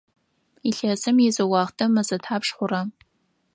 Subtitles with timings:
[0.69, 2.81] Илъэсым изы уахътэ мэзэ тхьапш хъура?